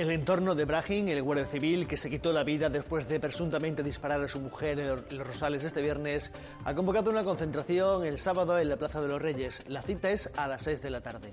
[0.00, 3.82] El entorno de Brahim, el guardia civil que se quitó la vida después de presuntamente
[3.82, 6.32] disparar a su mujer en los Rosales este viernes,
[6.64, 9.60] ha convocado una concentración el sábado en la Plaza de los Reyes.
[9.68, 11.32] La cita es a las 6 de la tarde.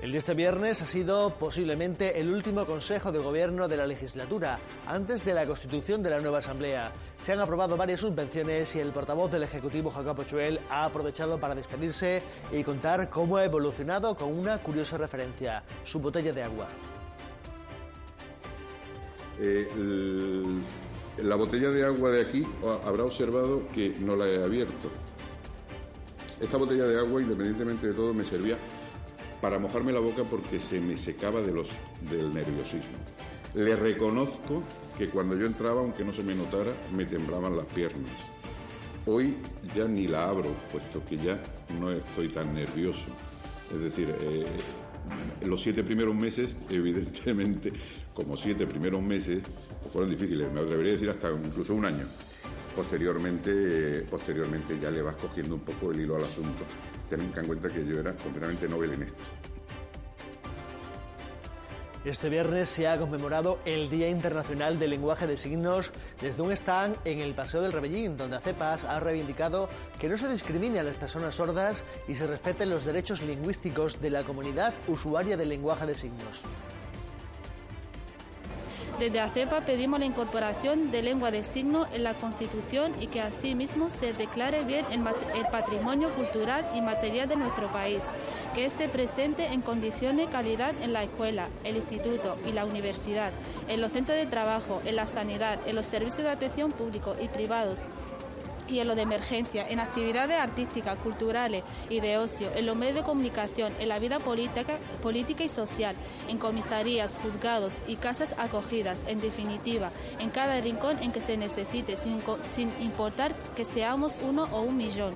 [0.00, 4.58] El de este viernes ha sido posiblemente el último Consejo de Gobierno de la legislatura,
[4.86, 6.90] antes de la constitución de la nueva Asamblea.
[7.22, 11.54] Se han aprobado varias subvenciones y el portavoz del Ejecutivo, Jacobo Chuel, ha aprovechado para
[11.54, 16.68] despedirse y contar cómo ha evolucionado con una curiosa referencia, su botella de agua.
[19.38, 19.68] Eh,
[21.22, 22.46] la botella de agua de aquí
[22.86, 24.90] habrá observado que no la he abierto.
[26.40, 28.56] Esta botella de agua, independientemente de todo, me servía
[29.40, 31.68] para mojarme la boca porque se me secaba de los,
[32.10, 32.98] del nerviosismo.
[33.54, 34.62] Le reconozco
[34.96, 38.12] que cuando yo entraba, aunque no se me notara, me temblaban las piernas.
[39.06, 39.36] Hoy
[39.74, 41.40] ya ni la abro, puesto que ya
[41.80, 43.06] no estoy tan nervioso.
[43.74, 44.46] Es decir, eh,
[45.46, 47.72] los siete primeros meses, evidentemente,
[48.14, 49.42] como siete primeros meses,
[49.92, 52.06] fueron difíciles, me atrevería a decir hasta incluso un año.
[52.74, 56.64] Posteriormente, posteriormente ya le vas cogiendo un poco el hilo al asunto
[57.10, 59.24] Ten en cuenta que yo era completamente Nobel en esto.
[62.04, 65.90] Este viernes se ha conmemorado el Día Internacional del Lenguaje de Signos
[66.20, 69.68] desde un stand en el Paseo del Rebellín, donde ACEPAS ha reivindicado
[69.98, 74.10] que no se discrimine a las personas sordas y se respeten los derechos lingüísticos de
[74.10, 76.42] la comunidad usuaria del lenguaje de signos.
[79.00, 83.88] Desde ACEPA pedimos la incorporación de lengua de signo en la Constitución y que asimismo
[83.88, 88.02] se declare bien el, patrimonio cultural y material de nuestro país,
[88.54, 93.32] que esté presente en condiciones de calidad en la escuela, el instituto y la universidad,
[93.68, 97.28] en los centros de trabajo, en la sanidad, en los servicios de atención públicos y
[97.28, 97.88] privados
[98.70, 102.96] y en lo de emergencia, en actividades artísticas, culturales y de ocio, en los medios
[102.96, 104.78] de comunicación, en la vida política,
[105.44, 105.94] y social,
[106.28, 111.96] en comisarías, juzgados y casas acogidas, en definitiva, en cada rincón en que se necesite,
[111.96, 112.18] sin,
[112.52, 115.14] sin importar que seamos uno o un millón.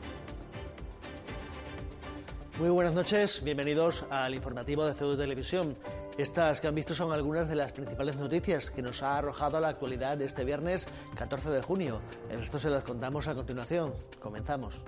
[2.58, 5.76] Muy buenas noches, bienvenidos al informativo de CEU Televisión.
[6.16, 9.68] Estas que han visto son algunas de las principales noticias que nos ha arrojado la
[9.68, 10.86] actualidad de este viernes
[11.16, 12.00] 14 de junio.
[12.30, 13.92] El resto se las contamos a continuación.
[14.20, 14.80] Comenzamos.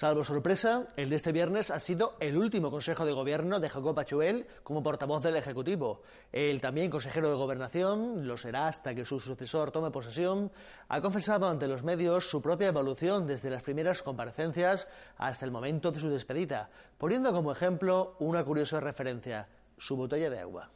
[0.00, 3.94] Salvo sorpresa, el de este viernes ha sido el último Consejo de Gobierno de Jacob
[3.94, 6.00] Pachuel como portavoz del Ejecutivo.
[6.32, 10.50] El también consejero de Gobernación, lo será hasta que su sucesor tome posesión,
[10.88, 14.88] ha confesado ante los medios su propia evolución desde las primeras comparecencias
[15.18, 20.38] hasta el momento de su despedida, poniendo como ejemplo una curiosa referencia, su botella de
[20.38, 20.70] agua.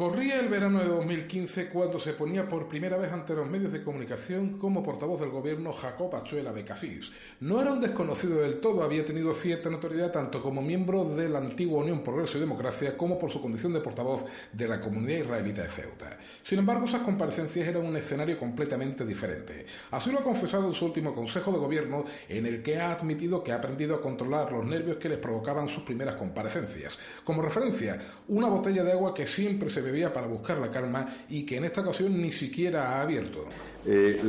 [0.00, 3.84] Corría el verano de 2015 cuando se ponía por primera vez ante los medios de
[3.84, 7.10] comunicación como portavoz del gobierno Jacob Achuela de Casís.
[7.40, 11.40] No era un desconocido del todo, había tenido cierta notoriedad tanto como miembro de la
[11.40, 15.64] antigua Unión Progreso y Democracia como por su condición de portavoz de la comunidad israelita
[15.64, 16.18] de Ceuta.
[16.44, 19.66] Sin embargo, esas comparecencias eran un escenario completamente diferente.
[19.90, 23.44] Así lo ha confesado en su último Consejo de Gobierno, en el que ha admitido
[23.44, 26.96] que ha aprendido a controlar los nervios que les provocaban sus primeras comparecencias.
[27.22, 31.44] Como referencia, una botella de agua que siempre se bebía para buscar la calma y
[31.44, 33.46] que en esta ocasión ni siquiera ha abierto.
[33.86, 34.20] Eh,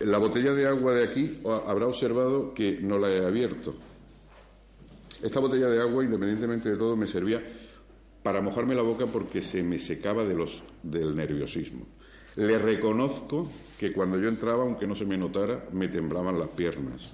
[0.00, 3.74] la botella de agua de aquí habrá observado que no la he abierto.
[5.22, 7.42] Esta botella de agua, independientemente de todo, me servía
[8.22, 11.86] para mojarme la boca porque se me secaba de los, del nerviosismo.
[12.36, 17.12] Le reconozco que cuando yo entraba, aunque no se me notara, me temblaban las piernas.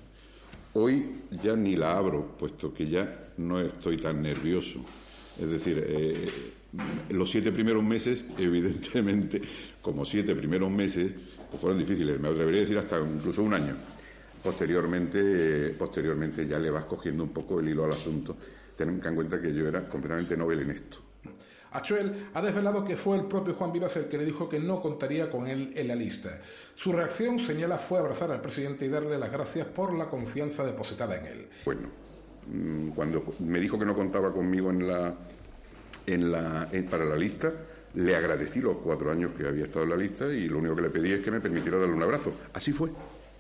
[0.73, 4.81] Hoy ya ni la abro, puesto que ya no estoy tan nervioso.
[5.39, 6.53] Es decir, eh,
[7.09, 9.43] los siete primeros meses, evidentemente,
[9.83, 11.13] como siete primeros meses,
[11.51, 13.77] pues fueron difíciles, me atrevería a decir hasta incluso un año.
[14.43, 18.37] Posteriormente, posteriormente ya le vas cogiendo un poco el hilo al asunto.
[18.77, 20.99] Ten en cuenta que yo era completamente Nobel en esto.
[21.73, 24.81] Achuel ha desvelado que fue el propio Juan Vivas el que le dijo que no
[24.81, 26.41] contaría con él en la lista.
[26.75, 31.17] Su reacción, señala, fue abrazar al presidente y darle las gracias por la confianza depositada
[31.17, 31.49] en él.
[31.65, 31.89] Bueno,
[32.49, 35.15] mm, cuando me dijo que no contaba conmigo en la,
[36.07, 37.53] en la, para la lista,
[37.95, 40.83] le agradecí los cuatro años que había estado en la lista y lo único que
[40.83, 42.33] le pedí es que me permitiera darle un abrazo.
[42.53, 42.91] Así fue.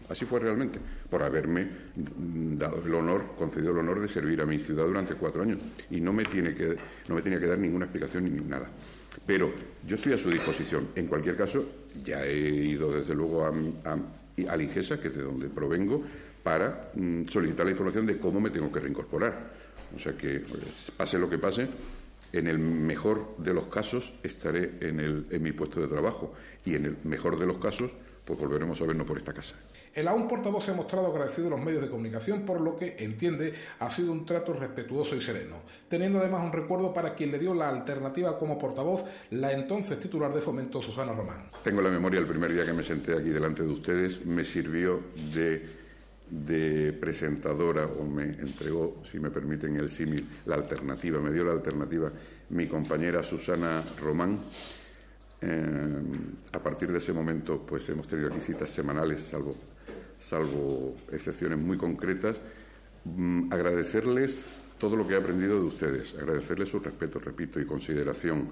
[0.08, 4.58] Así fue realmente, por haberme dado el honor, concedido el honor de servir a mi
[4.58, 5.58] ciudad durante cuatro años.
[5.88, 6.76] Y no me, tiene que,
[7.06, 8.68] no me tenía que dar ninguna explicación ni nada.
[9.24, 9.52] Pero
[9.86, 10.88] yo estoy a su disposición.
[10.96, 11.64] En cualquier caso,
[12.04, 13.52] ya he ido desde luego a,
[14.48, 16.02] a, Ligesa, que es de donde provengo,
[16.42, 19.52] para mm, solicitar la información de cómo me tengo que reincorporar.
[19.94, 21.68] O sea que, pues, pase lo que pase,
[22.32, 26.32] en el mejor de los casos estaré en, el, en mi puesto de trabajo
[26.64, 27.92] y en el mejor de los casos
[28.24, 29.54] pues volveremos a vernos por esta casa.
[29.92, 32.94] El aún portavoz se ha mostrado agradecido a los medios de comunicación por lo que,
[33.00, 35.56] entiende, ha sido un trato respetuoso y sereno,
[35.88, 40.32] teniendo además un recuerdo para quien le dio la alternativa como portavoz, la entonces titular
[40.32, 41.50] de Fomento, Susana Román.
[41.64, 45.00] Tengo la memoria el primer día que me senté aquí delante de ustedes, me sirvió
[45.34, 45.79] de,
[46.30, 51.52] de presentadora o me entregó, si me permiten el símil, la alternativa, me dio la
[51.52, 52.10] alternativa
[52.50, 54.40] mi compañera Susana Román
[55.40, 56.02] eh,
[56.52, 59.56] a partir de ese momento, pues hemos tenido aquí citas semanales, salvo,
[60.18, 62.36] salvo excepciones muy concretas.
[63.04, 64.44] Mm, agradecerles
[64.78, 68.46] todo lo que he aprendido de ustedes, agradecerles su respeto, repito, y consideración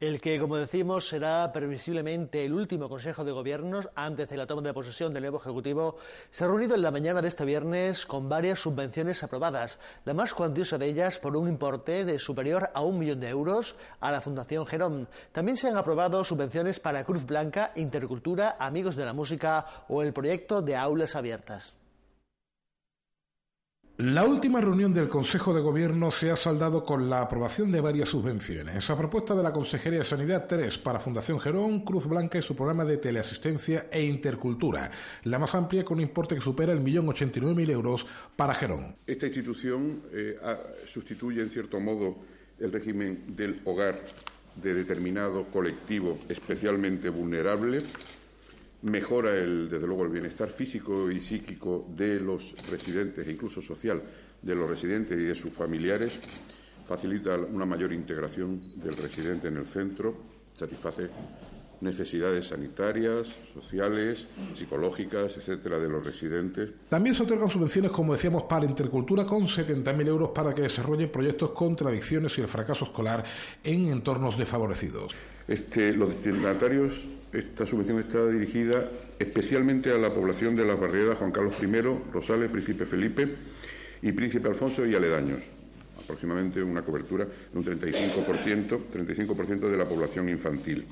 [0.00, 4.62] el que, como decimos, será previsiblemente el último Consejo de Gobiernos antes de la toma
[4.62, 5.98] de posesión del nuevo Ejecutivo,
[6.30, 10.32] se ha reunido en la mañana de este viernes con varias subvenciones aprobadas, la más
[10.32, 14.22] cuantiosa de ellas por un importe de superior a un millón de euros a la
[14.22, 15.06] Fundación Gerón.
[15.32, 20.14] También se han aprobado subvenciones para Cruz Blanca, Intercultura, Amigos de la Música o el
[20.14, 21.74] proyecto de aulas abiertas.
[24.00, 28.08] La última reunión del Consejo de Gobierno se ha saldado con la aprobación de varias
[28.08, 28.88] subvenciones.
[28.88, 32.56] A propuesta de la Consejería de Sanidad 3 para Fundación Gerón, Cruz Blanca y su
[32.56, 34.90] programa de teleasistencia e intercultura,
[35.24, 38.06] la más amplia con un importe que supera el millón ochenta y nueve mil euros
[38.36, 38.96] para Gerón.
[39.06, 40.38] Esta institución eh,
[40.86, 42.16] sustituye en cierto modo
[42.58, 44.00] el régimen del hogar
[44.56, 47.82] de determinado colectivo especialmente vulnerable
[48.82, 54.02] mejora el, desde luego el bienestar físico y psíquico de los residentes e incluso social
[54.40, 56.18] de los residentes y de sus familiares,
[56.86, 60.16] facilita una mayor integración del residente en el centro,
[60.54, 61.10] satisface
[61.80, 66.70] necesidades sanitarias, sociales, psicológicas, etcétera, de los residentes.
[66.88, 71.50] También se otorgan subvenciones, como decíamos, para intercultura con 70.000 euros para que desarrolle proyectos
[71.52, 73.24] contra adicciones y el fracaso escolar
[73.64, 75.14] en entornos desfavorecidos.
[75.50, 78.88] Este, los destinatarios, esta subvención está dirigida
[79.18, 81.66] especialmente a la población de las barriadas Juan Carlos I,
[82.12, 83.34] Rosales, Príncipe Felipe
[84.00, 85.40] y Príncipe Alfonso y aledaños,
[86.04, 90.86] aproximadamente una cobertura de un 35%, 35 de la población infantil.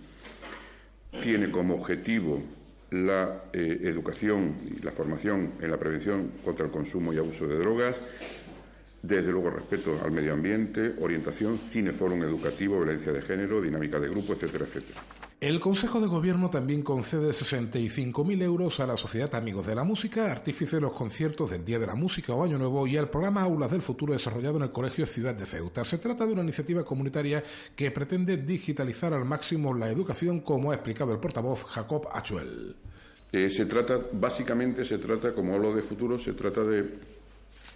[1.23, 2.43] Tiene como objetivo
[2.91, 7.59] la eh, educación y la formación en la prevención contra el consumo y abuso de
[7.59, 8.01] drogas,
[9.03, 14.33] desde luego, respeto al medio ambiente, orientación, cineforum educativo, violencia de género, dinámica de grupo,
[14.33, 15.00] etcétera, etcétera.
[15.41, 20.33] El Consejo de Gobierno también concede 65.000 euros a la Sociedad Amigos de la Música,
[20.33, 23.43] artífice de los conciertos del Día de la Música o Año Nuevo y al programa
[23.43, 25.85] Aulas del Futuro desarrollado en el Colegio Ciudad de Ceuta.
[25.85, 27.45] Se trata de una iniciativa comunitaria
[27.77, 32.75] que pretende digitalizar al máximo la educación, como ha explicado el portavoz Jacob Achuel.
[33.31, 37.18] Eh, se trata, básicamente se trata, como hablo de futuro, se trata de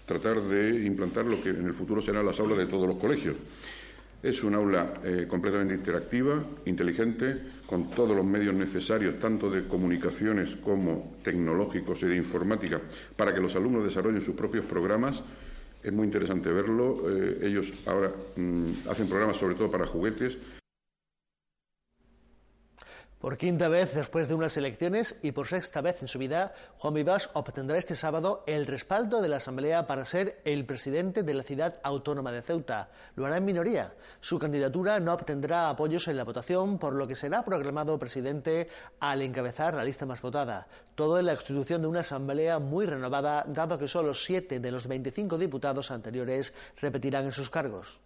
[0.07, 3.37] tratar de implantar lo que en el futuro serán las aulas de todos los colegios.
[4.23, 10.57] Es un aula eh, completamente interactiva, inteligente, con todos los medios necesarios, tanto de comunicaciones
[10.57, 12.81] como tecnológicos y de informática,
[13.17, 15.21] para que los alumnos desarrollen sus propios programas.
[15.83, 17.03] Es muy interesante verlo.
[17.11, 20.39] Eh, ellos ahora mm, hacen programas sobre todo para juguetes
[23.23, 26.95] por quinta vez después de unas elecciones y por sexta vez en su vida, Juan
[26.95, 31.45] Vivas obtendrá este sábado el respaldo de la Asamblea para ser el presidente de la
[31.45, 32.91] ciudad autónoma de Ceuta.
[33.15, 33.95] Lo hará en minoría.
[34.19, 38.67] Su candidatura no obtendrá apoyos en la votación, por lo que será proclamado presidente
[38.99, 40.67] al encabezar la lista más votada.
[40.97, 44.89] Todo en la constitución de una Asamblea muy renovada, dado que solo siete de los
[44.89, 48.01] 25 diputados anteriores repetirán en sus cargos.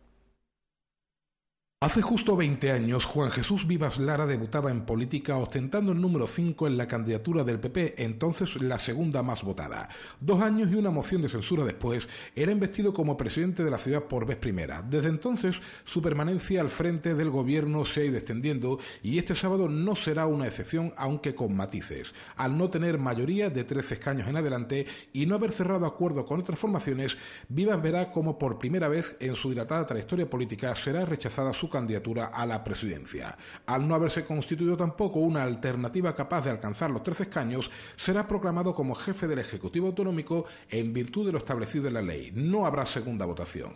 [1.87, 6.66] Hace justo 20 años, Juan Jesús Vivas Lara debutaba en política ostentando el número 5
[6.66, 9.88] en la candidatura del PP, entonces la segunda más votada.
[10.19, 14.02] Dos años y una moción de censura después, era investido como presidente de la ciudad
[14.02, 14.83] por vez primera.
[14.83, 19.69] Desde entonces, su permanencia al frente del gobierno se ha ido extendiendo y este sábado
[19.69, 22.12] no será una excepción, aunque con matices.
[22.35, 26.40] Al no tener mayoría de 13 escaños en adelante y no haber cerrado acuerdo con
[26.40, 27.16] otras formaciones,
[27.49, 32.26] Vivas verá como por primera vez en su dilatada trayectoria política será rechazada su candidatura
[32.26, 33.37] a la presidencia.
[33.66, 38.75] Al no haberse constituido tampoco una alternativa capaz de alcanzar los 13 escaños, será proclamado
[38.75, 42.33] como jefe del Ejecutivo Autonómico en virtud de lo establecido en la ley.
[42.35, 43.73] No habrá segunda votación.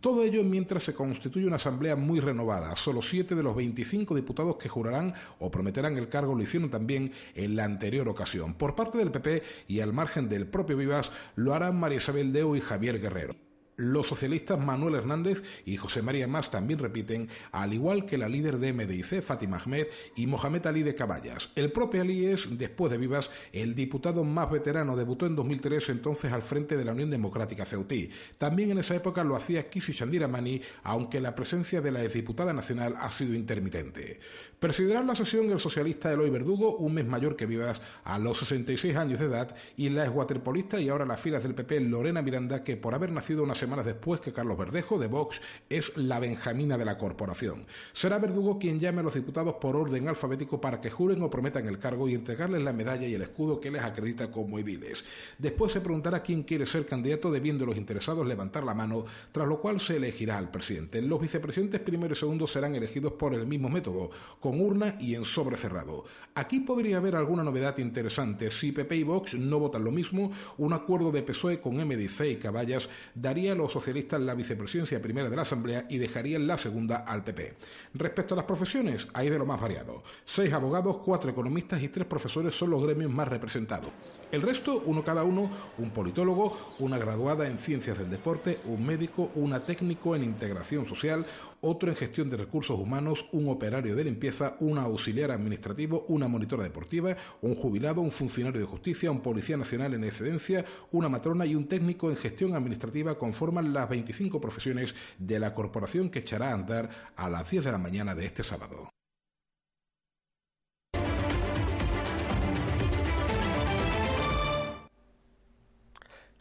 [0.00, 2.74] Todo ello mientras se constituye una asamblea muy renovada.
[2.74, 7.12] Solo siete de los 25 diputados que jurarán o prometerán el cargo lo hicieron también
[7.34, 8.54] en la anterior ocasión.
[8.54, 12.56] Por parte del PP y al margen del propio Vivas lo harán María Isabel Deo
[12.56, 13.51] y Javier Guerrero.
[13.76, 18.58] Los socialistas Manuel Hernández y José María Más también repiten, al igual que la líder
[18.58, 21.48] de MDIC, Fátima Ahmed, y Mohamed Ali de Caballas.
[21.54, 24.94] El propio Ali es, después de Vivas, el diputado más veterano.
[24.94, 28.10] Debutó en 2003, entonces al frente de la Unión Democrática Ceutí.
[28.36, 32.94] También en esa época lo hacía Kisi Shandiramani, aunque la presencia de la exdiputada nacional
[32.98, 34.20] ha sido intermitente.
[34.58, 38.96] Presidirá la sesión el socialista Eloy Verdugo, un mes mayor que Vivas, a los 66
[38.96, 42.76] años de edad, y la exwaterpolista y ahora las filas del PP Lorena Miranda, que
[42.76, 46.84] por haber nacido una semanas después que Carlos Verdejo, de Vox, es la benjamina de
[46.84, 47.64] la corporación.
[47.92, 51.68] Será Verdugo quien llame a los diputados por orden alfabético para que juren o prometan
[51.68, 55.04] el cargo y entregarles la medalla y el escudo que les acredita como ediles.
[55.38, 59.60] Después se preguntará quién quiere ser candidato, debiendo los interesados levantar la mano, tras lo
[59.60, 61.00] cual se elegirá al presidente.
[61.00, 65.24] Los vicepresidentes primero y segundo serán elegidos por el mismo método, con urna y en
[65.24, 66.02] sobre cerrado.
[66.34, 68.50] Aquí podría haber alguna novedad interesante.
[68.50, 72.36] Si PP y Vox no votan lo mismo, un acuerdo de PSOE con MDC y
[72.36, 77.24] Caballas daría los socialistas la vicepresidencia primera de la Asamblea y dejarían la segunda al
[77.24, 77.54] PP.
[77.94, 80.02] Respecto a las profesiones, hay de lo más variado.
[80.24, 83.90] Seis abogados, cuatro economistas y tres profesores son los gremios más representados.
[84.32, 89.30] El resto, uno cada uno, un politólogo, una graduada en ciencias del deporte, un médico,
[89.34, 91.26] una técnico en integración social,
[91.60, 96.64] otro en gestión de recursos humanos, un operario de limpieza, un auxiliar administrativo, una monitora
[96.64, 101.54] deportiva, un jubilado, un funcionario de justicia, un policía nacional en excedencia, una matrona y
[101.54, 106.54] un técnico en gestión administrativa conforman las 25 profesiones de la corporación que echará a
[106.54, 108.88] andar a las 10 de la mañana de este sábado.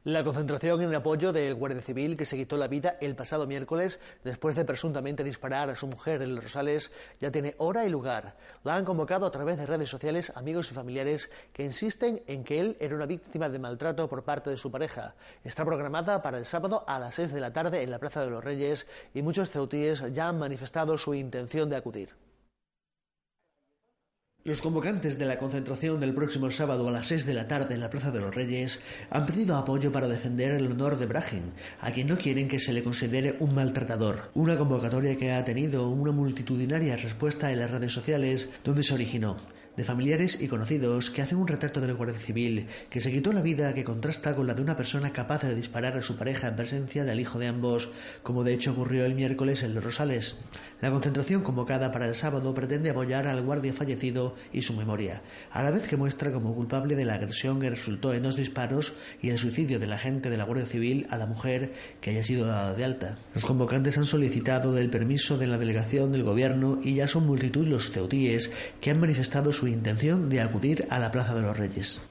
[0.04, 4.00] La concentración en apoyo del Guardia Civil que se quitó la vida el pasado miércoles
[4.24, 8.36] después de presuntamente disparar a su mujer en los Rosales ya tiene hora y lugar.
[8.64, 12.60] La han convocado a través de redes sociales amigos y familiares que insisten en que
[12.60, 15.14] él era una víctima de maltrato por parte de su pareja.
[15.44, 18.32] Está programada para el sábado a las 6 de la tarde en la Plaza de
[18.32, 22.31] los Reyes y muchos ceutíes ya han manifestado su intención de acudir.
[24.44, 27.80] Los convocantes de la concentración del próximo sábado a las 6 de la tarde en
[27.80, 28.80] la Plaza de los Reyes
[29.12, 32.74] han pedido apoyo para defender el honor de Brahim, a quien no quieren que se
[32.74, 34.32] le considere un maltratador.
[34.34, 39.38] Una convocatoria que ha tenido una multitudinaria respuesta en las redes sociales donde se originó
[39.78, 43.42] de familiares y conocidos que hacen un retrato del guardia civil que se quitó la
[43.42, 46.56] vida que contrasta con la de una persona capaz de disparar a su pareja en
[46.56, 47.90] presencia del hijo de ambos,
[48.24, 50.36] como de hecho ocurrió el miércoles en Los Rosales.
[50.82, 55.64] La concentración convocada para el sábado pretende apoyar al guardia fallecido y su memoria, a
[55.64, 59.30] la vez que muestra como culpable de la agresión que resultó en dos disparos y
[59.30, 62.74] el suicidio del agente de la Guardia Civil a la mujer que haya sido dada
[62.74, 63.18] de alta.
[63.34, 67.68] Los convocantes han solicitado el permiso de la delegación del gobierno y ya son multitud
[67.68, 68.50] los ceutíes
[68.80, 72.02] que han manifestado su su intención de acudir a la Plaza de los Reyes.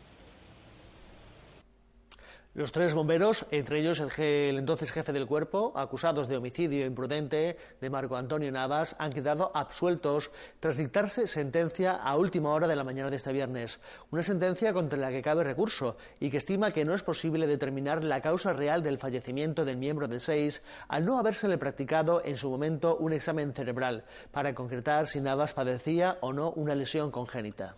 [2.61, 7.89] Los tres bomberos, entre ellos el, entonces jefe del cuerpo, acusados de homicidio imprudente de
[7.89, 13.09] Marco Antonio Navas, han quedado absueltos tras dictarse sentencia a última hora de la mañana
[13.09, 13.81] de este viernes.
[14.11, 18.05] Una sentencia contra la que cabe recurso y que estima que no es posible determinar
[18.05, 22.51] la causa real del fallecimiento del miembro del 6 al no habérsele practicado en su
[22.51, 27.77] momento un examen cerebral para concretar si Navas padecía o no una lesión congénita.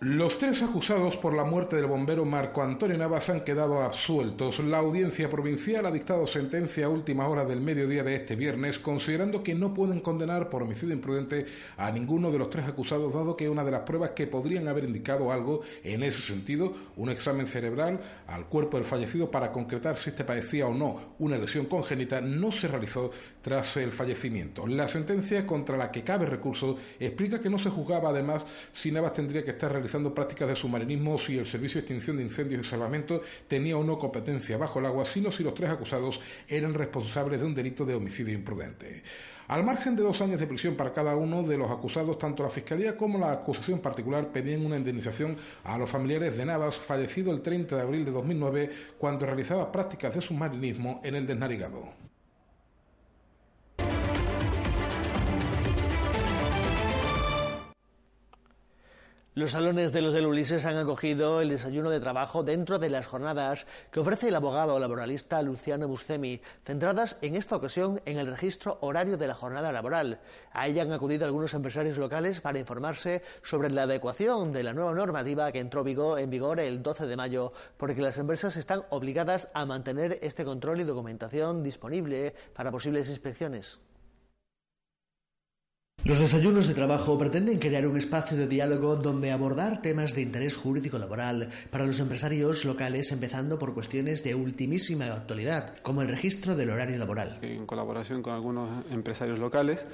[0.00, 4.58] Los tres acusados por la muerte del bombero Marco Antonio Navas han quedado absueltos.
[4.58, 9.42] La audiencia provincial ha dictado sentencia a última hora del mediodía de este viernes, considerando
[9.42, 11.46] que no pueden condenar por homicidio imprudente
[11.76, 14.84] a ninguno de los tres acusados, dado que una de las pruebas que podrían haber
[14.84, 20.10] indicado algo en ese sentido, un examen cerebral al cuerpo del fallecido para concretar si
[20.10, 24.66] este padecía o no una lesión congénita, no se realizó tras el fallecimiento.
[24.66, 28.42] La sentencia contra la que cabe recurso explica que no se juzgaba además
[28.74, 32.22] si Navas tendría que estar realizando prácticas de submarinismo si el Servicio de Extinción de
[32.22, 36.20] Incendios y Salvamento tenía o no competencia bajo el agua, sino si los tres acusados
[36.48, 39.02] eran responsables de un delito de homicidio imprudente.
[39.46, 42.48] Al margen de dos años de prisión para cada uno de los acusados, tanto la
[42.48, 47.42] Fiscalía como la acusación particular pedían una indemnización a los familiares de Navas, fallecido el
[47.42, 52.03] 30 de abril de 2009 cuando realizaba prácticas de submarinismo en el desnarigado.
[59.36, 63.08] Los salones de los del Ulises han acogido el desayuno de trabajo dentro de las
[63.08, 68.78] jornadas que ofrece el abogado laboralista Luciano Buscemi, centradas en esta ocasión en el registro
[68.80, 70.20] horario de la jornada laboral.
[70.52, 74.94] A ella han acudido algunos empresarios locales para informarse sobre la adecuación de la nueva
[74.94, 75.84] normativa que entró
[76.16, 80.78] en vigor el 12 de mayo, porque las empresas están obligadas a mantener este control
[80.78, 83.80] y documentación disponible para posibles inspecciones.
[86.04, 90.54] Los desayunos de trabajo pretenden crear un espacio de diálogo donde abordar temas de interés
[90.54, 96.56] jurídico laboral para los empresarios locales, empezando por cuestiones de ultimísima actualidad, como el registro
[96.56, 97.38] del horario laboral.
[97.40, 99.86] En colaboración con algunos empresarios locales,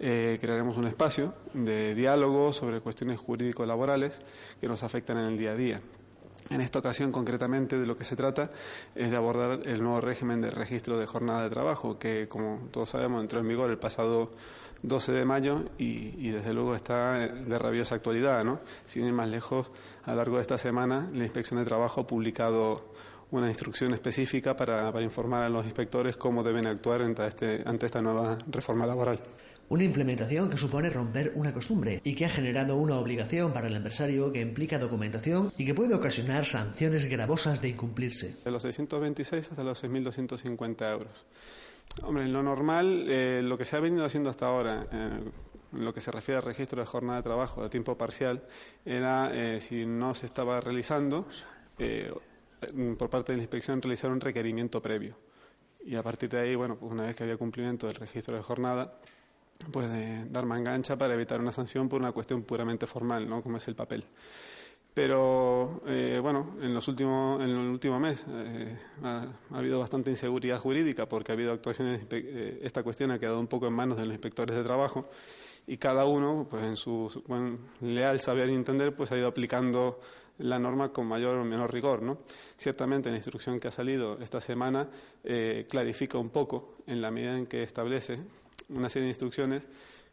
[0.00, 4.22] eh, crearemos un espacio de diálogo sobre cuestiones jurídico-laborales
[4.62, 5.82] que nos afectan en el día a día.
[6.50, 8.50] En esta ocasión, concretamente, de lo que se trata
[8.94, 12.90] es de abordar el nuevo régimen de registro de jornada de trabajo, que, como todos
[12.90, 14.30] sabemos, entró en vigor el pasado
[14.82, 18.44] 12 de mayo y, desde luego está de rabiosa actualidad.
[18.44, 18.60] ¿no?
[18.86, 19.70] Sin ir más lejos,
[20.04, 22.92] a lo largo de esta semana la Inspección de Trabajo ha publicado
[23.30, 28.00] una instrucción específica para, informar a los inspectores cómo deben actuar ante, este, ante esta
[28.00, 29.20] nueva reforma laboral.
[29.70, 33.76] Una implementación que supone romper una costumbre y que ha generado una obligación para el
[33.76, 38.36] empresario que implica documentación y que puede ocasionar sanciones gravosas de incumplirse.
[38.42, 41.26] De los 626 hasta los 6.250 euros.
[42.02, 45.20] Hombre, lo normal, eh, lo que se ha venido haciendo hasta ahora, eh,
[45.72, 48.42] en lo que se refiere al registro de jornada de trabajo de tiempo parcial,
[48.86, 51.26] era eh, si no se estaba realizando,
[52.98, 55.18] por parte de la inspección realizar un requerimiento previo.
[55.84, 58.42] Y a partir de ahí, bueno, pues una vez que había cumplimiento del registro de
[58.42, 58.98] jornada,
[59.70, 59.88] pues
[60.30, 63.42] dar mangancha para evitar una sanción por una cuestión puramente formal, ¿no?
[63.42, 64.04] Como es el papel.
[64.98, 70.58] Pero eh, bueno, en, los últimos, en el último mes eh, ha, habido bastante inseguridad
[70.58, 74.06] jurídica porque ha habido actuaciones, eh, esta cuestión ha quedado un poco en manos de
[74.06, 75.08] los inspectores de trabajo
[75.68, 77.22] y cada uno, pues en su
[77.82, 80.00] leal saber y entender, pues ha ido aplicando
[80.38, 82.02] la norma con mayor o menor rigor.
[82.02, 82.18] ¿no?
[82.56, 84.88] Ciertamente la instrucción que ha salido esta semana
[85.68, 88.18] clarifica un poco en la medida en que establece
[88.68, 89.68] una serie de instrucciones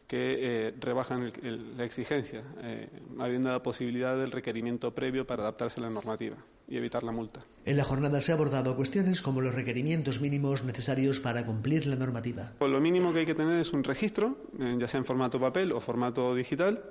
[0.08, 1.32] que eh, rebajan
[1.78, 6.78] la exigencia, eh, habiendo la posibilidad del requerimiento previo para adaptarse a la normativa y
[6.78, 7.44] evitar la multa.
[7.64, 11.96] En la jornada se ha abordado cuestiones como los requerimientos mínimos necesarios para cumplir la
[11.96, 12.54] normativa.
[12.58, 15.40] Pues lo mínimo que hay que tener es un registro, eh, ya sea en formato
[15.40, 16.84] papel o formato digital.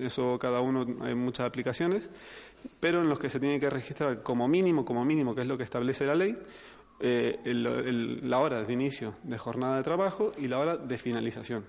[0.00, 2.10] Eso cada uno hay muchas aplicaciones,
[2.80, 5.56] pero en los que se tiene que registrar como mínimo, como mínimo, que es lo
[5.56, 6.36] que establece la ley,
[7.02, 11.64] la hora de inicio de jornada de trabajo y la hora de finalización.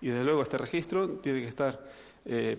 [0.00, 1.80] Y desde luego este registro tiene que estar
[2.24, 2.58] eh,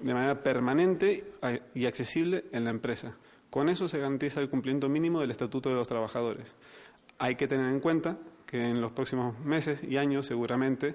[0.00, 1.32] de manera permanente
[1.74, 3.14] y accesible en la empresa.
[3.50, 6.54] Con eso se garantiza el cumplimiento mínimo del Estatuto de los Trabajadores.
[7.18, 10.94] Hay que tener en cuenta que en los próximos meses y años seguramente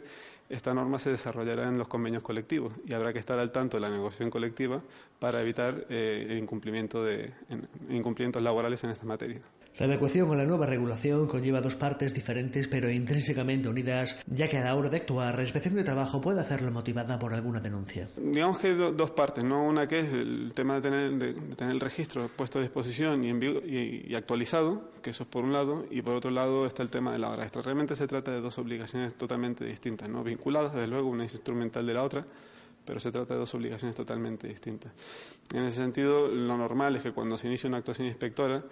[0.49, 3.81] esta norma se desarrollará en los convenios colectivos y habrá que estar al tanto de
[3.81, 4.81] la negociación colectiva
[5.19, 7.33] para evitar eh, incumplimiento de
[7.89, 9.41] incumplimientos laborales en esta materia.
[9.79, 14.59] La adecuación a la nueva regulación conlleva dos partes diferentes pero intrínsecamente unidas, ya que
[14.59, 18.07] a la hora de actuar, la inspección de trabajo puede hacerlo motivada por alguna denuncia.
[18.15, 19.63] Digamos que dos partes, ¿no?
[19.63, 24.15] Una que es el tema de tener, el registro puesto a disposición y, y, y,
[24.15, 27.17] actualizado, que eso es por un lado, y por otro lado está el tema de
[27.17, 27.63] la hora extra.
[27.63, 30.23] Realmente se trata de dos obligaciones totalmente distintas, ¿no?
[30.23, 32.27] Vinculadas, desde luego, una es instrumental de la otra
[32.85, 34.91] pero se trata de dos obligaciones totalmente distintas.
[35.53, 38.63] En ese sentido, lo normal es que cuando se inicia una actuación inspectora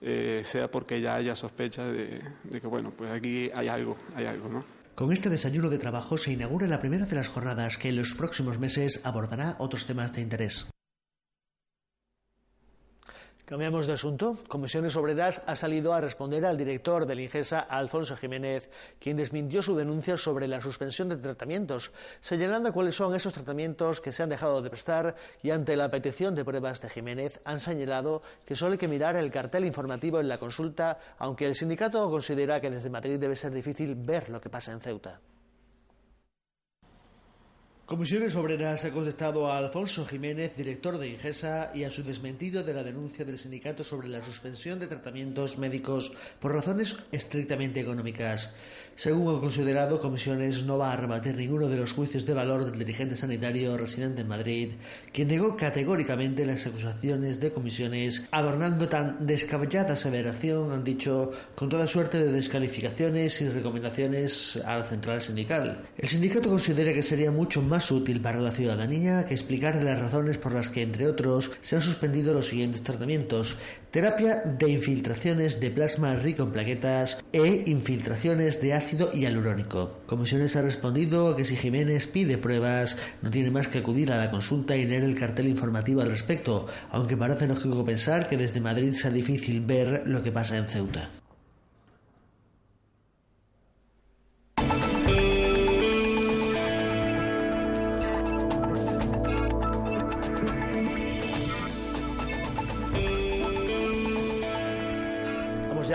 [0.00, 4.26] eh, sea porque ya haya sospecha de, de, que, bueno, pues aquí hay algo, hay
[4.26, 4.64] algo, ¿no?
[4.94, 8.14] Con este desayuno de trabajo se inaugura la primera de las jornadas que en los
[8.14, 10.68] próximos meses abordará otros temas de interés.
[13.48, 14.36] Cambiamos de asunto.
[14.46, 18.68] Comisiones Obreras ha salido a responder al director del Ingesa, Alfonso Jiménez,
[19.00, 24.12] quien desmintió su denuncia sobre la suspensión de tratamientos, señalando cuáles son esos tratamientos que
[24.12, 28.20] se han dejado de prestar y ante la petición de pruebas de Jiménez han señalado
[28.44, 32.60] que solo hay que mirar el cartel informativo en la consulta, aunque el sindicato considera
[32.60, 35.22] que desde Madrid debe ser difícil ver lo que pasa en Ceuta.
[37.88, 42.74] Comisiones Obreras ha contestado a Alfonso Jiménez, director de Ingesa, y a su desmentido de
[42.74, 48.50] la denuncia del sindicato sobre la suspensión de tratamientos médicos por razones estrictamente económicas.
[48.94, 52.78] Según ha considerado, Comisiones no va a rebatir ninguno de los juicios de valor del
[52.78, 54.72] dirigente sanitario residente en Madrid,
[55.10, 61.86] quien negó categóricamente las acusaciones de Comisiones, adornando tan descabellada aseveración, han dicho, con toda
[61.86, 65.88] suerte de descalificaciones y recomendaciones a la central sindical.
[65.96, 70.00] El sindicato considera que sería mucho más más útil para la ciudadanía que explicar las
[70.00, 73.54] razones por las que, entre otros, se han suspendido los siguientes tratamientos.
[73.92, 80.00] Terapia de infiltraciones de plasma rico en plaquetas e infiltraciones de ácido hialurónico.
[80.06, 84.32] Comisiones ha respondido que si Jiménez pide pruebas, no tiene más que acudir a la
[84.32, 88.92] consulta y leer el cartel informativo al respecto, aunque parece lógico pensar que desde Madrid
[88.92, 91.10] sea difícil ver lo que pasa en Ceuta.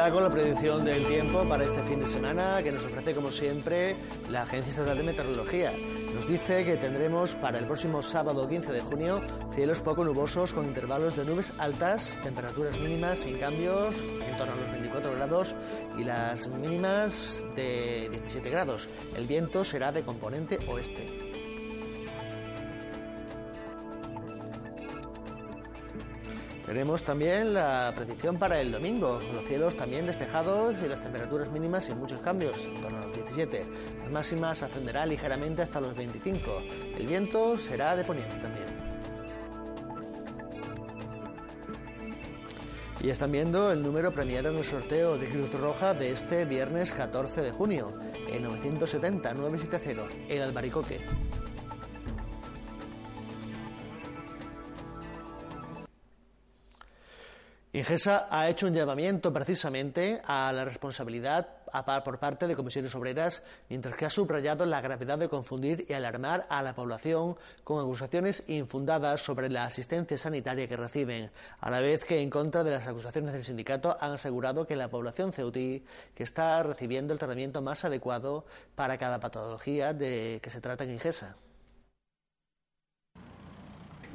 [0.04, 3.32] Ya con la predicción del tiempo para este fin de semana que nos ofrece como
[3.32, 3.96] siempre
[4.30, 5.72] la Agencia Estatal de Meteorología.
[6.13, 9.22] Nos dice que tendremos para el próximo sábado 15 de junio
[9.56, 14.58] cielos poco nubosos con intervalos de nubes altas, temperaturas mínimas sin cambios en torno a
[14.58, 15.56] los 24 grados
[15.98, 18.89] y las mínimas de 17 grados.
[19.16, 21.42] El viento será de componente oeste.
[26.73, 29.19] Tenemos también la predicción para el domingo.
[29.31, 33.13] Los cielos también despejados y las temperaturas mínimas sin muchos cambios, en torno a los
[33.13, 33.63] 17.
[34.01, 36.63] Las máximas ascenderá ligeramente hasta los 25.
[36.97, 38.65] El viento será de poniente también.
[43.03, 46.91] Y están viendo el número premiado en el sorteo de Cruz Roja de este viernes
[46.93, 47.93] 14 de junio,
[48.31, 51.01] el 970-970, el Albaricoque.
[57.75, 61.47] Ingesa ha hecho un llamamiento precisamente a la responsabilidad
[62.05, 66.45] por parte de comisiones obreras, mientras que ha subrayado la gravedad de confundir y alarmar
[66.49, 71.31] a la población con acusaciones infundadas sobre la asistencia sanitaria que reciben,
[71.62, 74.91] a la vez que en contra de las acusaciones del sindicato han asegurado que la
[74.91, 75.83] población ceutí
[76.13, 80.91] que está recibiendo el tratamiento más adecuado para cada patología de que se trata en
[80.91, 81.38] Ingesa.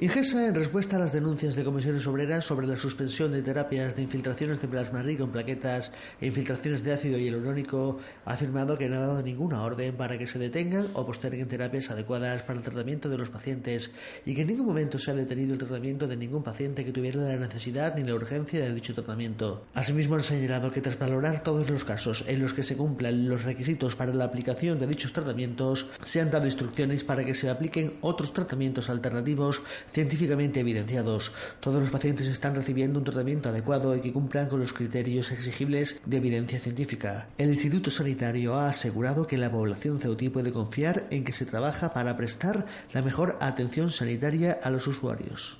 [0.00, 4.02] Ingesa, en respuesta a las denuncias de comisiones obreras sobre la suspensión de terapias de
[4.02, 8.94] infiltraciones de plasma rico en plaquetas e infiltraciones de ácido hialurónico, ha afirmado que no
[8.94, 13.08] ha dado ninguna orden para que se detengan o posterguen terapias adecuadas para el tratamiento
[13.08, 13.90] de los pacientes
[14.24, 17.20] y que en ningún momento se ha detenido el tratamiento de ningún paciente que tuviera
[17.20, 19.66] la necesidad ni la urgencia de dicho tratamiento.
[19.74, 23.42] Asimismo, han señalado que tras valorar todos los casos en los que se cumplan los
[23.42, 27.94] requisitos para la aplicación de dichos tratamientos, se han dado instrucciones para que se apliquen
[28.00, 29.60] otros tratamientos alternativos
[29.92, 31.32] científicamente evidenciados.
[31.60, 36.00] Todos los pacientes están recibiendo un tratamiento adecuado y que cumplan con los criterios exigibles
[36.04, 37.28] de evidencia científica.
[37.38, 41.92] El Instituto Sanitario ha asegurado que la población ceutí puede confiar en que se trabaja
[41.92, 45.58] para prestar la mejor atención sanitaria a los usuarios.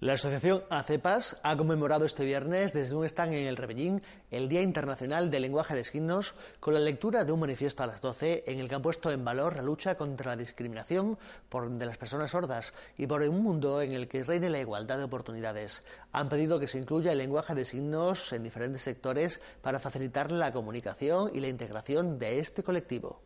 [0.00, 4.62] La asociación ACEPAS ha conmemorado este viernes desde un stand en el Rebellín el Día
[4.62, 8.60] Internacional del Lenguaje de Signos con la lectura de un manifiesto a las 12 en
[8.60, 11.18] el que han puesto en valor la lucha contra la discriminación
[11.50, 14.96] por, de las personas sordas y por un mundo en el que reine la igualdad
[14.96, 15.82] de oportunidades.
[16.12, 20.50] Han pedido que se incluya el lenguaje de signos en diferentes sectores para facilitar la
[20.50, 23.20] comunicación y la integración de este colectivo.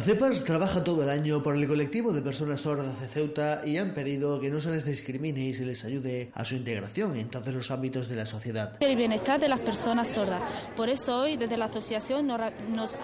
[0.00, 3.92] ACEPAS trabaja todo el año por el colectivo de personas sordas de Ceuta y han
[3.92, 7.52] pedido que no se les discrimine y se les ayude a su integración en todos
[7.52, 8.78] los ámbitos de la sociedad.
[8.80, 10.40] El bienestar de las personas sordas.
[10.74, 12.96] Por eso hoy desde la asociación nos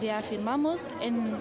[0.00, 1.36] reafirmamos en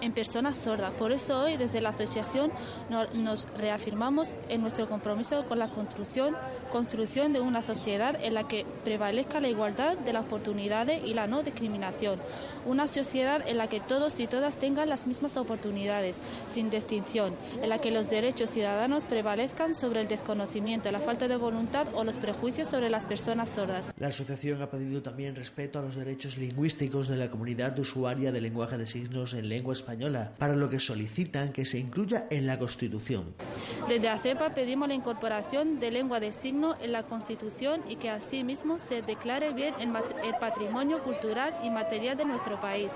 [0.00, 0.92] en personas sordas.
[0.94, 2.50] Por eso hoy desde la asociación
[2.88, 6.36] nos reafirmamos en nuestro compromiso con la construcción,
[6.70, 11.26] construcción de una sociedad en la que prevalezca la igualdad de las oportunidades y la
[11.26, 12.18] no discriminación.
[12.66, 16.18] Una sociedad en la que todos y todas tengan las mismas oportunidades,
[16.50, 21.36] sin distinción, en la que los derechos ciudadanos prevalezcan sobre el desconocimiento, la falta de
[21.36, 23.92] voluntad o los prejuicios sobre las personas sordas.
[23.98, 28.40] La asociación ha pedido también respeto a los derechos lingüísticos de la comunidad usuaria de
[28.40, 32.58] lenguaje de signos en lengua española para lo que solicitan que se incluya en la
[32.58, 33.34] Constitución.
[33.88, 36.32] Desde ACEPA pedimos la incorporación de lengua de
[36.80, 42.26] en la Constitución y que asimismo se declare bien el, patrimonio cultural y material de
[42.26, 42.92] nuestro país,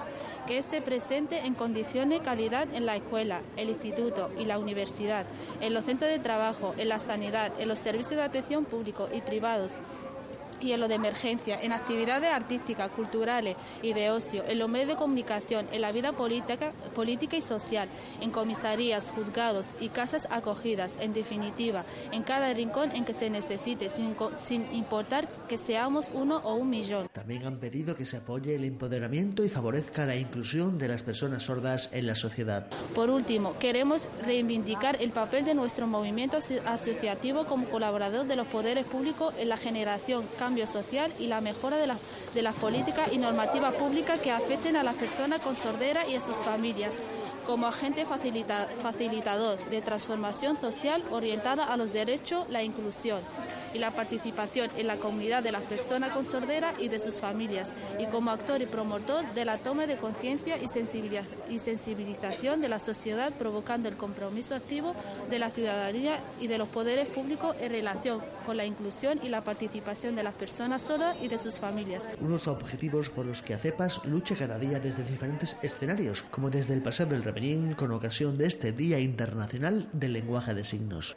[0.47, 5.25] que esté presente en condiciones de calidad en la escuela, el instituto y la universidad,
[5.61, 9.23] en los centros de trabajo, en la sanidad, en los servicios de atención públicos y
[9.23, 9.81] privados
[10.65, 14.89] y en lo de emergencia, en actividades artísticas, culturales y de ocio, en los medios
[14.89, 17.89] de comunicación, en la vida política, política y social,
[18.21, 23.91] en comisarías, juzgados y casas acogidas, en definitiva, en cada rincón en que se necesite,
[23.91, 27.09] sin, sin importar que seamos uno o un millón.
[27.13, 31.43] También han pedido que se apoye el empoderamiento y favorezca la inclusión de las personas
[31.43, 32.67] sordas en la sociedad.
[32.95, 38.87] Por último, queremos reivindicar el papel de nuestro movimiento asociativo como colaborador de los poderes
[38.87, 41.93] públicos en la generación, cambio social y la mejora de,
[42.35, 46.21] de las políticas y normativas públicas que afecten a las personas con sordera y a
[46.21, 46.95] sus familias
[47.47, 53.21] como agente facilitador de transformación social orientada a los derechos, la inclusión
[53.75, 57.73] y la participación en la comunidad de las personas con sordera y de sus familias,
[57.99, 63.33] y como actor y promotor de la toma de conciencia y sensibilización de la sociedad,
[63.33, 64.95] provocando el compromiso activo
[65.29, 69.43] de la ciudadanía y de los poderes públicos en relación con la inclusión y la
[69.43, 72.09] participación de las personas sordas y de sus familias.
[72.21, 76.83] Unos objetivos por los que ACEPAS lucha cada día desde diferentes escenarios, como desde el
[76.83, 81.17] pasado del Rebenín con ocasión de este Día Internacional del Lenguaje de Signos.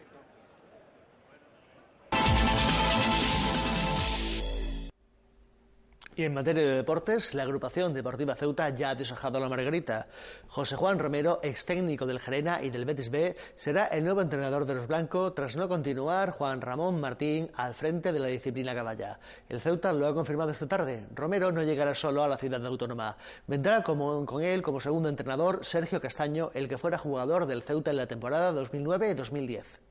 [6.18, 10.08] Y en materia de deportes, la agrupación deportiva Ceuta ya ha desojado la Margarita.
[10.48, 14.66] José Juan Romero, ex técnico del Gerena y del Betis B, será el nuevo entrenador
[14.66, 19.20] de los blancos tras no continuar Juan Ramón Martín al frente de la disciplina caballa.
[19.48, 21.06] El Ceuta lo ha confirmado esta tarde.
[21.14, 23.16] Romero no llegará solo a la ciudad autónoma.
[23.46, 27.98] Vendrá con él como segundo entrenador Sergio Castaño, el que fuera jugador del Ceuta en
[27.98, 29.87] la temporada 2009-2010.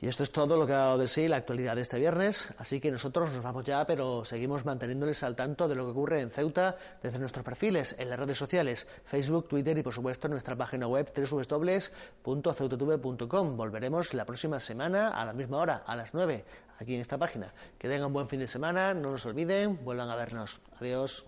[0.00, 2.48] Y esto es todo lo que ha dado de sí la actualidad de este viernes,
[2.58, 6.20] así que nosotros nos vamos ya, pero seguimos manteniéndoles al tanto de lo que ocurre
[6.20, 10.32] en Ceuta desde nuestros perfiles en las redes sociales, Facebook, Twitter y por supuesto en
[10.32, 13.56] nuestra página web www.ceutatube.com.
[13.56, 16.44] Volveremos la próxima semana a la misma hora, a las 9,
[16.78, 17.54] aquí en esta página.
[17.78, 20.60] Que tengan un buen fin de semana, no nos olviden, vuelvan a vernos.
[20.80, 21.24] Adiós.